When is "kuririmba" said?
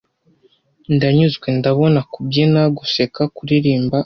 3.35-3.97